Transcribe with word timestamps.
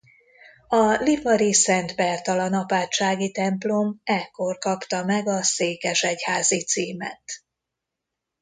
A 0.67 0.93
lipari 0.93 1.53
Szent 1.53 1.95
Bertalan 1.95 2.53
apátsági 2.53 3.31
templom 3.31 3.99
ekkor 4.03 4.57
kapta 4.57 5.05
meg 5.05 5.27
a 5.27 5.43
székesegyházi 5.43 6.63
címet. 6.65 7.23